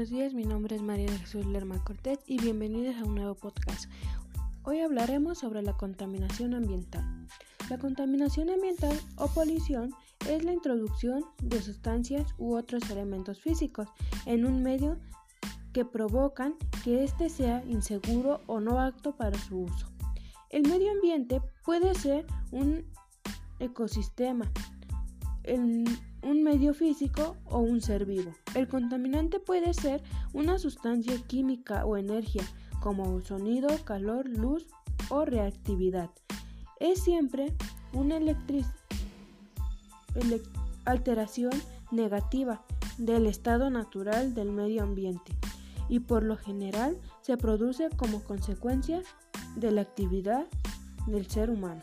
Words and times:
buenos 0.00 0.16
días. 0.18 0.32
Mi 0.32 0.44
nombre 0.44 0.76
es 0.76 0.80
María 0.80 1.12
Jesús 1.18 1.44
Lerma 1.44 1.84
Cortés 1.84 2.20
y 2.26 2.40
bienvenidos 2.40 2.96
a 2.96 3.04
un 3.04 3.16
nuevo 3.16 3.34
podcast. 3.34 3.84
Hoy 4.62 4.80
hablaremos 4.80 5.36
sobre 5.36 5.60
la 5.60 5.76
contaminación 5.76 6.54
ambiental. 6.54 7.04
La 7.68 7.76
contaminación 7.76 8.48
ambiental 8.48 8.98
o 9.16 9.28
polución 9.28 9.92
es 10.26 10.42
la 10.42 10.54
introducción 10.54 11.26
de 11.42 11.60
sustancias 11.60 12.34
u 12.38 12.54
otros 12.54 12.88
elementos 12.88 13.42
físicos 13.42 13.88
en 14.24 14.46
un 14.46 14.62
medio 14.62 14.96
que 15.74 15.84
provocan 15.84 16.54
que 16.82 17.04
éste 17.04 17.28
sea 17.28 17.62
inseguro 17.66 18.40
o 18.46 18.58
no 18.58 18.80
apto 18.80 19.14
para 19.14 19.38
su 19.38 19.64
uso. 19.64 19.86
El 20.48 20.62
medio 20.62 20.92
ambiente 20.92 21.42
puede 21.62 21.94
ser 21.94 22.24
un 22.52 22.86
ecosistema, 23.58 24.50
un 25.48 26.42
medio 26.42 26.74
físico 26.74 27.36
o 27.46 27.58
un 27.58 27.80
ser 27.80 28.04
vivo. 28.04 28.32
El 28.54 28.68
contaminante 28.68 29.40
puede 29.40 29.74
ser 29.74 30.02
una 30.32 30.58
sustancia 30.58 31.14
química 31.26 31.84
o 31.86 31.96
energía, 31.96 32.44
como 32.80 33.20
sonido, 33.20 33.68
calor, 33.84 34.28
luz 34.28 34.66
o 35.08 35.24
reactividad. 35.24 36.10
Es 36.78 37.02
siempre 37.02 37.54
una 37.92 38.18
alteración 40.84 41.52
negativa 41.90 42.64
del 42.98 43.26
estado 43.26 43.70
natural 43.70 44.34
del 44.34 44.50
medio 44.50 44.82
ambiente 44.82 45.32
y 45.88 46.00
por 46.00 46.22
lo 46.22 46.36
general 46.36 46.96
se 47.20 47.36
produce 47.36 47.88
como 47.96 48.22
consecuencia 48.22 49.02
de 49.56 49.72
la 49.72 49.82
actividad 49.82 50.46
del 51.06 51.26
ser 51.26 51.50
humano. 51.50 51.82